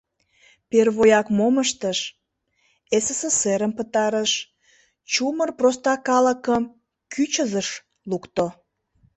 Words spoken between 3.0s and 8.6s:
СССР-ым пытарыш, чумыр проста калыкым кӱчызыш лукто.